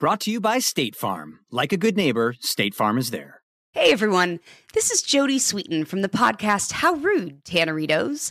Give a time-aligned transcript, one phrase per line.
[0.00, 1.40] Brought to you by State Farm.
[1.50, 3.42] Like a good neighbor, State Farm is there.
[3.72, 4.38] Hey everyone,
[4.72, 8.30] this is Jodie Sweetin from the podcast How Rude, Tanneritos.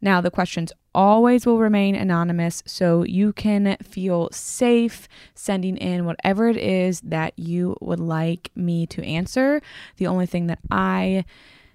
[0.00, 6.48] Now, the questions always will remain anonymous, so you can feel safe sending in whatever
[6.48, 9.62] it is that you would like me to answer.
[9.96, 11.24] The only thing that I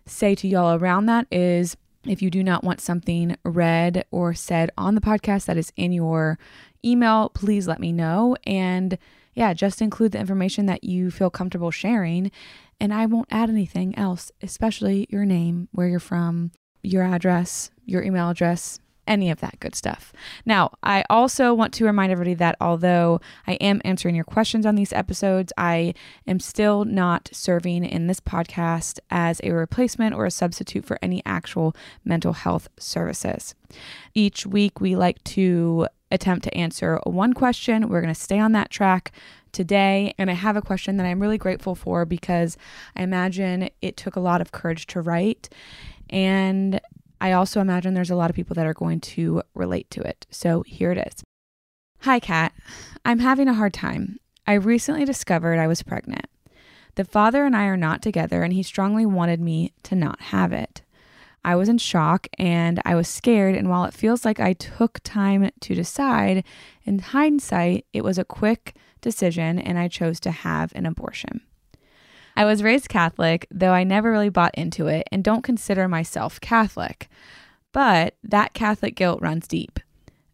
[0.05, 1.75] say to y'all around that is
[2.09, 5.91] if you do not want something read or said on the podcast that is in
[5.91, 6.37] your
[6.83, 8.35] email, please let me know.
[8.45, 8.97] And
[9.33, 12.31] yeah, just include the information that you feel comfortable sharing.
[12.79, 16.51] And I won't add anything else, especially your name, where you're from,
[16.81, 20.13] your address, your email address, any of that good stuff.
[20.45, 24.75] Now, I also want to remind everybody that although I am answering your questions on
[24.75, 25.93] these episodes, I
[26.25, 31.21] am still not serving in this podcast as a replacement or a substitute for any
[31.25, 33.55] actual mental health services.
[34.13, 37.89] Each week, we like to attempt to answer one question.
[37.89, 39.11] We're going to stay on that track
[39.51, 40.13] today.
[40.17, 42.57] And I have a question that I'm really grateful for because
[42.95, 45.49] I imagine it took a lot of courage to write.
[46.09, 46.79] And
[47.19, 50.25] I also imagine there's a lot of people that are going to relate to it.
[50.29, 51.23] So here it is.
[52.01, 52.53] Hi, Kat.
[53.03, 54.19] I'm having a hard time.
[54.45, 56.27] I recently discovered I was pregnant.
[56.95, 60.51] The father and I are not together, and he strongly wanted me to not have
[60.51, 60.81] it.
[61.43, 64.99] I was in shock and I was scared, and while it feels like I took
[65.03, 66.43] time to decide,
[66.85, 71.41] in hindsight, it was a quick decision and I chose to have an abortion.
[72.37, 76.39] I was raised Catholic, though I never really bought into it and don't consider myself
[76.39, 77.09] Catholic.
[77.73, 79.79] But that Catholic guilt runs deep.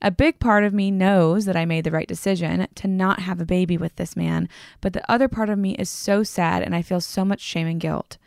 [0.01, 3.39] A big part of me knows that I made the right decision to not have
[3.39, 4.49] a baby with this man,
[4.81, 7.67] but the other part of me is so sad and I feel so much shame
[7.67, 8.17] and guilt.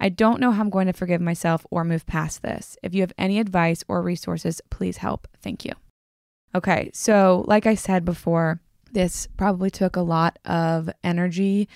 [0.00, 2.78] I don't know how I'm going to forgive myself or move past this.
[2.82, 5.28] If you have any advice or resources, please help.
[5.42, 5.72] Thank you.
[6.54, 8.62] Okay, so like I said before,
[8.92, 11.68] this probably took a lot of energy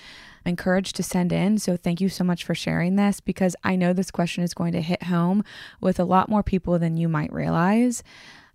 [0.45, 1.57] and courage to send in.
[1.57, 4.73] So thank you so much for sharing this because I know this question is going
[4.73, 5.43] to hit home
[5.79, 8.03] with a lot more people than you might realize.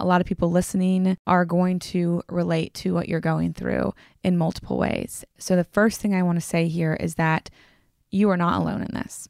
[0.00, 4.37] A lot of people listening are going to relate to what you're going through in
[4.37, 5.25] multiple ways.
[5.38, 7.50] So the first thing I want to say here is that
[8.11, 9.29] you are not alone in this.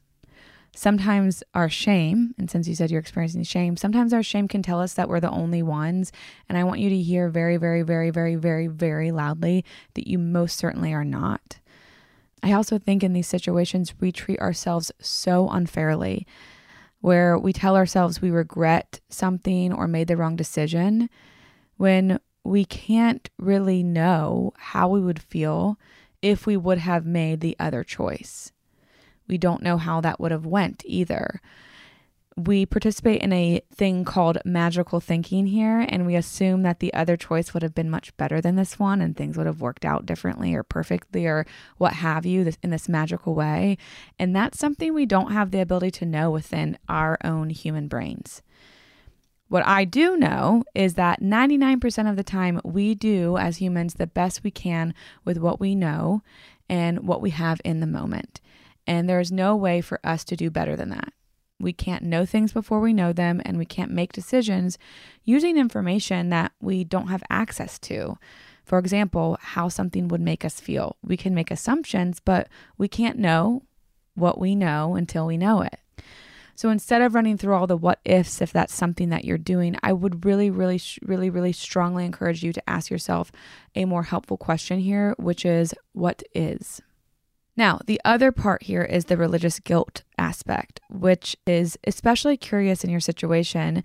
[0.79, 4.79] Sometimes our shame, and since you said you're experiencing shame, sometimes our shame can tell
[4.79, 6.13] us that we're the only ones.
[6.47, 9.65] And I want you to hear very, very, very, very, very, very loudly
[9.95, 11.59] that you most certainly are not.
[12.41, 16.25] I also think in these situations, we treat ourselves so unfairly,
[17.01, 21.09] where we tell ourselves we regret something or made the wrong decision
[21.75, 25.77] when we can't really know how we would feel
[26.21, 28.53] if we would have made the other choice.
[29.29, 31.39] We don't know how that would have went either
[32.45, 37.17] we participate in a thing called magical thinking here, and we assume that the other
[37.17, 40.05] choice would have been much better than this one, and things would have worked out
[40.05, 41.45] differently or perfectly or
[41.77, 43.77] what have you this, in this magical way.
[44.17, 48.41] And that's something we don't have the ability to know within our own human brains.
[49.49, 54.07] What I do know is that 99% of the time, we do as humans the
[54.07, 54.93] best we can
[55.25, 56.21] with what we know
[56.69, 58.39] and what we have in the moment.
[58.87, 61.13] And there is no way for us to do better than that.
[61.59, 64.77] We can't know things before we know them, and we can't make decisions
[65.25, 68.17] using information that we don't have access to.
[68.63, 70.95] For example, how something would make us feel.
[71.03, 72.47] We can make assumptions, but
[72.77, 73.63] we can't know
[74.15, 75.79] what we know until we know it.
[76.55, 79.77] So instead of running through all the what ifs, if that's something that you're doing,
[79.81, 83.31] I would really, really, really, really strongly encourage you to ask yourself
[83.75, 86.81] a more helpful question here, which is what is?
[87.59, 92.89] Now, the other part here is the religious guilt aspect, which is especially curious in
[92.89, 93.83] your situation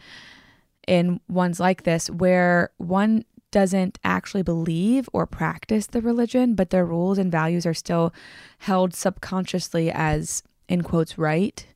[0.87, 6.87] in ones like this, where one doesn't actually believe or practice the religion, but their
[6.87, 8.15] rules and values are still
[8.59, 11.67] held subconsciously as, in quotes, right.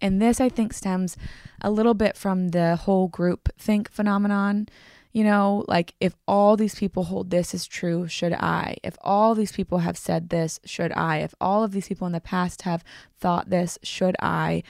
[0.00, 1.16] And this, I think, stems
[1.60, 4.68] a little bit from the whole group think phenomenon
[5.12, 8.76] you know, like if all these people hold this as true, should I?
[8.82, 11.18] If all these people have said this, should I?
[11.18, 12.82] If all of these people in the past have
[13.20, 14.62] thought this, should I?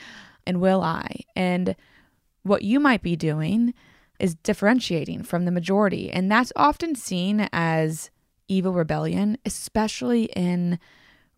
[0.44, 1.21] And will I?
[1.37, 1.77] And
[2.43, 3.73] what you might be doing
[4.19, 6.11] is differentiating from the majority.
[6.11, 8.11] And that's often seen as
[8.49, 10.81] evil rebellion, especially in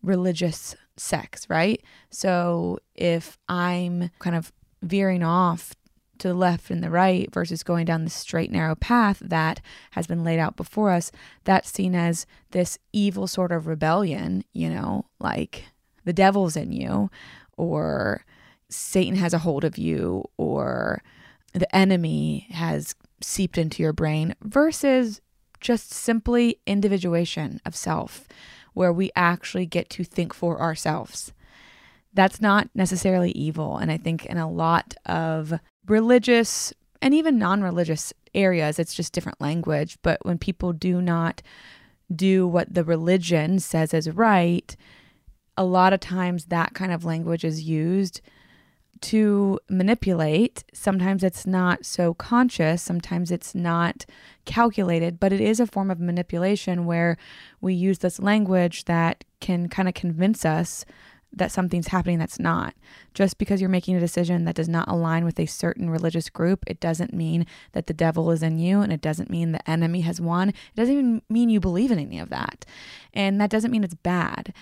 [0.01, 1.81] religious sects, right?
[2.09, 5.75] So if I'm kind of veering off
[6.19, 10.07] to the left and the right versus going down the straight narrow path that has
[10.07, 11.11] been laid out before us
[11.43, 15.65] that's seen as this evil sort of rebellion you know like
[16.03, 17.09] the devil's in you
[17.57, 18.25] or
[18.69, 21.01] satan has a hold of you or
[21.53, 25.21] the enemy has seeped into your brain versus
[25.59, 28.27] just simply individuation of self
[28.73, 31.31] where we actually get to think for ourselves
[32.15, 33.77] that's not necessarily evil.
[33.77, 35.53] And I think in a lot of
[35.87, 39.97] religious and even non religious areas, it's just different language.
[40.01, 41.41] But when people do not
[42.13, 44.75] do what the religion says is right,
[45.57, 48.21] a lot of times that kind of language is used
[49.01, 50.63] to manipulate.
[50.73, 54.05] Sometimes it's not so conscious, sometimes it's not
[54.45, 57.17] calculated, but it is a form of manipulation where
[57.61, 60.85] we use this language that can kind of convince us
[61.35, 62.73] that something's happening that's not.
[63.13, 66.63] Just because you're making a decision that does not align with a certain religious group,
[66.65, 70.01] it doesn't mean that the devil is in you and it doesn't mean the enemy
[70.01, 70.49] has won.
[70.49, 72.65] It doesn't even mean you believe in any of that.
[73.13, 74.53] And that doesn't mean it's bad.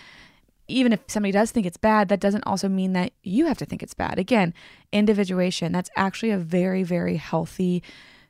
[0.67, 3.65] Even if somebody does think it's bad, that doesn't also mean that you have to
[3.65, 4.17] think it's bad.
[4.17, 4.53] Again,
[4.91, 7.83] individuation, that's actually a very, very healthy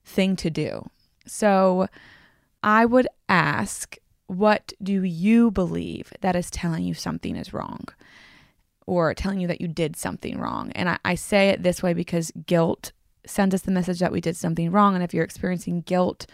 [0.04, 0.90] thing to do.
[1.26, 1.88] So
[2.62, 3.98] I would ask,
[4.28, 7.86] what do you believe that is telling you something is wrong?
[8.86, 10.72] Or telling you that you did something wrong.
[10.74, 12.92] And I, I say it this way because guilt
[13.26, 14.96] sends us the message that we did something wrong.
[14.96, 16.26] And if you're experiencing guilt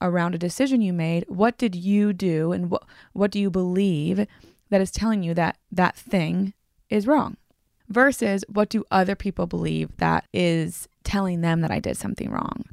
[0.00, 4.26] around a decision you made, what did you do and what what do you believe
[4.70, 6.54] that is telling you that that thing
[6.88, 7.36] is wrong?
[7.88, 12.64] Versus what do other people believe that is telling them that I did something wrong?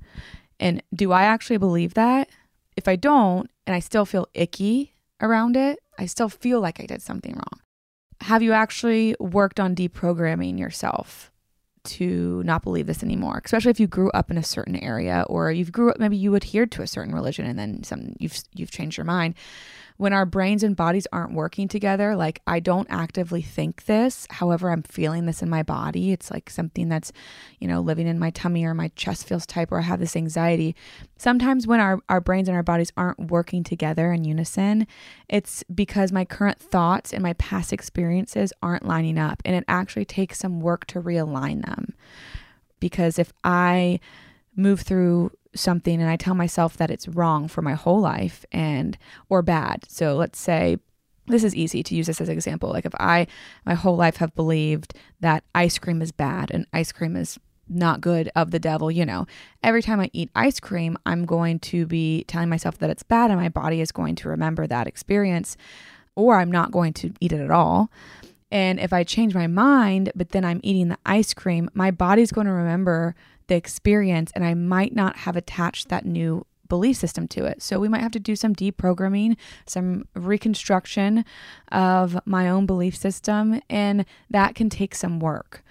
[0.60, 2.30] And do I actually believe that?
[2.78, 6.86] If I don't and I still feel icky around it, I still feel like I
[6.86, 7.60] did something wrong
[8.22, 11.32] have you actually worked on deprogramming yourself
[11.86, 15.52] to not believe this anymore especially if you grew up in a certain area or
[15.52, 18.72] you've grew up maybe you adhered to a certain religion and then some you've you've
[18.72, 19.34] changed your mind
[20.00, 24.26] when our brains and bodies aren't working together, like I don't actively think this.
[24.30, 26.14] However, I'm feeling this in my body.
[26.14, 27.12] It's like something that's,
[27.60, 30.16] you know, living in my tummy or my chest feels tight or I have this
[30.16, 30.74] anxiety.
[31.20, 34.88] Sometimes when our, our brains and our bodies aren't working together in unison,
[35.28, 39.42] it's because my current thoughts and my past experiences aren't lining up.
[39.44, 41.94] And it actually takes some work to realign them.
[42.80, 44.00] Because if I
[44.56, 48.98] move through something and I tell myself that it's wrong for my whole life and
[49.28, 49.86] or bad.
[49.90, 50.78] So let's say
[51.28, 52.70] this is easy to use this as an example.
[52.70, 53.28] Like if I
[53.66, 57.38] my whole life have believed that ice cream is bad and ice cream is
[57.70, 59.28] not good of the devil, you know.
[59.64, 63.32] Every time I eat ice cream, I'm going to be telling myself that it's bad
[63.32, 65.58] and my body is going to remember that experience
[66.16, 67.92] or I'm not going to eat it at all.
[68.52, 72.32] And if I change my mind, but then I'm eating the ice cream, my body's
[72.32, 73.16] going to remember
[73.48, 77.62] the experience and I might not have attached that new belief system to it.
[77.62, 79.36] So we might have to do some deprogramming,
[79.66, 81.26] some reconstruction
[81.72, 85.64] of my own belief system, and that can take some work.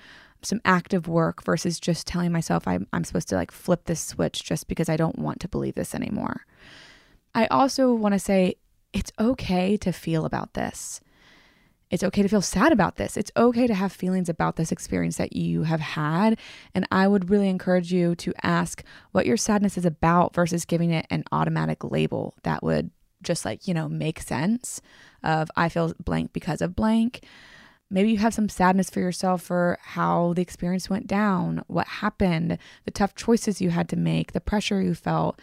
[0.43, 4.45] Some active work versus just telling myself I'm, I'm supposed to like flip this switch
[4.45, 6.45] just because I don't want to believe this anymore.
[7.35, 8.57] I also want to say
[8.93, 11.01] it's okay to feel about this.
[11.91, 13.17] It's okay to feel sad about this.
[13.17, 16.39] It's okay to have feelings about this experience that you have had.
[16.75, 20.91] And I would really encourage you to ask what your sadness is about versus giving
[20.91, 22.91] it an automatic label that would
[23.23, 24.81] just like, you know, make sense
[25.23, 27.25] of I feel blank because of blank.
[27.91, 32.59] Maybe you have some sadness for yourself for how the experience went down, what happened,
[32.85, 35.41] the tough choices you had to make, the pressure you felt.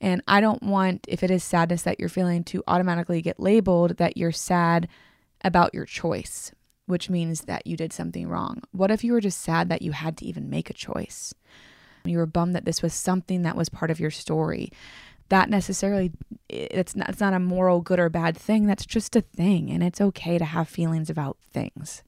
[0.00, 3.98] And I don't want, if it is sadness that you're feeling, to automatically get labeled
[3.98, 4.88] that you're sad
[5.44, 6.52] about your choice,
[6.86, 8.62] which means that you did something wrong.
[8.72, 11.32] What if you were just sad that you had to even make a choice?
[12.04, 14.70] You were bummed that this was something that was part of your story.
[15.28, 16.12] That necessarily
[16.50, 18.66] eh, it's not it's not a moral good or bad thing.
[18.66, 22.02] That's just a thing and it's okay to have feelings about things.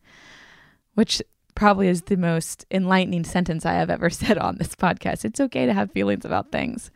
[0.94, 1.23] Which
[1.54, 5.25] probably is the most enlightening sentence I have ever said on this podcast.
[5.25, 6.90] It's okay to have feelings about things.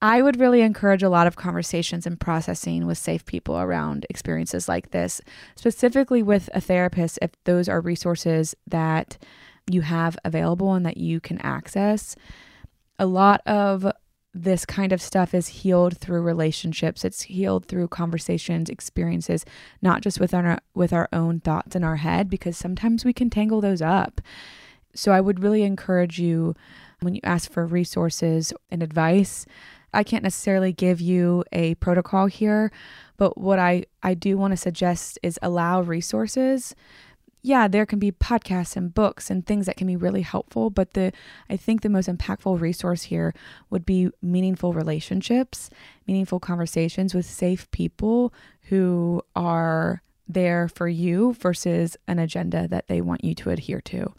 [0.00, 4.68] I would really encourage a lot of conversations and processing with safe people around experiences
[4.68, 5.20] like this,
[5.56, 9.18] specifically with a therapist, if those are resources that
[9.68, 12.14] you have available and that you can access.
[13.00, 13.90] A lot of
[14.34, 17.04] this kind of stuff is healed through relationships.
[17.04, 19.44] It's healed through conversations, experiences,
[19.82, 23.30] not just with our with our own thoughts in our head because sometimes we can
[23.30, 24.20] tangle those up.
[24.94, 26.54] So I would really encourage you
[27.00, 29.46] when you ask for resources and advice
[29.92, 32.70] I can't necessarily give you a protocol here,
[33.16, 36.74] but what I, I do want to suggest is allow resources.
[37.40, 40.94] Yeah, there can be podcasts and books and things that can be really helpful, but
[40.94, 41.12] the
[41.48, 43.32] I think the most impactful resource here
[43.70, 45.70] would be meaningful relationships,
[46.06, 53.00] meaningful conversations with safe people who are there for you versus an agenda that they
[53.00, 54.12] want you to adhere to.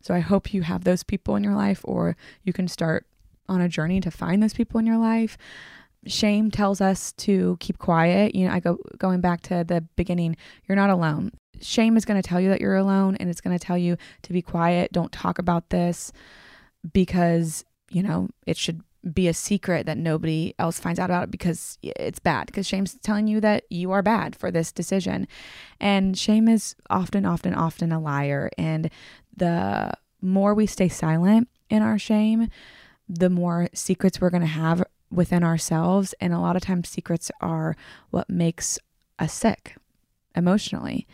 [0.00, 3.06] So I hope you have those people in your life or you can start
[3.48, 5.36] on a journey to find those people in your life.
[6.06, 8.34] Shame tells us to keep quiet.
[8.34, 10.36] You know, I go going back to the beginning,
[10.66, 11.32] you're not alone.
[11.60, 13.96] Shame is going to tell you that you're alone and it's going to tell you
[14.22, 16.12] to be quiet, don't talk about this
[16.92, 18.82] because, you know, it should
[19.14, 22.96] be a secret that nobody else finds out about it because it's bad because shame's
[22.96, 25.26] telling you that you are bad for this decision
[25.80, 28.90] and shame is often often often a liar and
[29.34, 29.90] the
[30.20, 32.50] more we stay silent in our shame
[33.08, 36.14] the more secrets we're going to have within ourselves.
[36.20, 37.76] And a lot of times, secrets are
[38.10, 38.78] what makes
[39.18, 39.76] us sick
[40.34, 41.06] emotionally.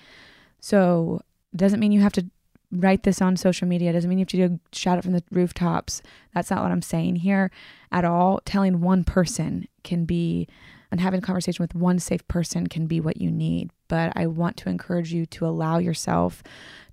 [0.67, 1.21] So,
[1.55, 2.27] doesn't mean you have to
[2.73, 3.93] write this on social media.
[3.93, 6.03] Doesn't mean you have to do, shout it from the rooftops.
[6.35, 7.53] That's not what I'm saying here
[7.93, 8.41] at all.
[8.45, 10.49] Telling one person can be,
[10.91, 13.71] and having a conversation with one safe person can be what you need.
[13.87, 16.43] But I want to encourage you to allow yourself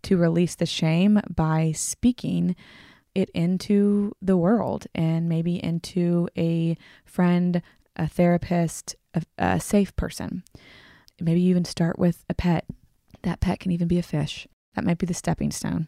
[0.03, 2.55] to release the shame by speaking
[3.15, 7.63] it into the world and maybe into a friend,
[7.95, 10.43] a therapist, a, a safe person.
[11.19, 12.65] Maybe you even start with a pet.
[13.23, 14.47] That pet can even be a fish.
[14.75, 15.87] That might be the stepping stone.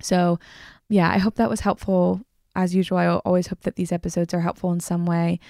[0.00, 0.38] So,
[0.88, 2.20] yeah, I hope that was helpful.
[2.54, 5.40] As usual, I always hope that these episodes are helpful in some way.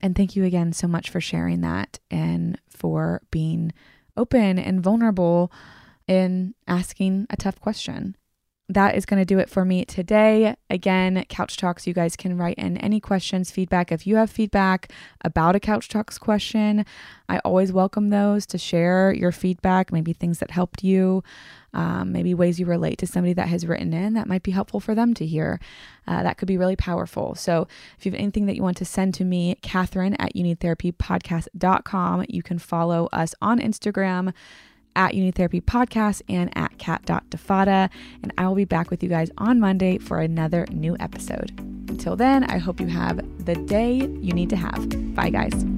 [0.00, 3.72] And thank you again so much for sharing that and for being
[4.16, 5.52] open and vulnerable
[6.06, 8.16] in asking a tough question
[8.68, 10.54] that is going to do it for me today.
[10.68, 13.90] Again, Couch Talks, you guys can write in any questions, feedback.
[13.90, 14.92] If you have feedback
[15.24, 16.84] about a Couch Talks question,
[17.30, 21.24] I always welcome those to share your feedback, maybe things that helped you,
[21.72, 24.80] um, maybe ways you relate to somebody that has written in that might be helpful
[24.80, 25.60] for them to hear.
[26.06, 27.34] Uh, that could be really powerful.
[27.34, 32.26] So if you have anything that you want to send to me, Kathryn at youneedtherapypodcast.com,
[32.28, 34.34] you can follow us on Instagram
[34.96, 37.90] at YouNeedTherapy Podcast and at kat.defatta.
[38.22, 41.52] And I will be back with you guys on Monday for another new episode.
[41.88, 45.14] Until then, I hope you have the day you need to have.
[45.14, 45.77] Bye, guys.